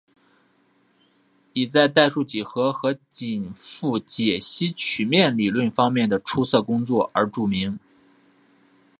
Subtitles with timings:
[1.53, 7.77] 以在代数几何和紧复解析曲面理论方面的出色工作而著名。